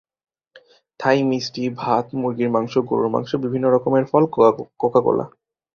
[0.99, 4.23] থাই মিস্টি, ভাত, মুরগির মাংস, গরুর মাংস, বিভিন্ন রকমের ফল,
[4.81, 5.25] কোকাকোলা।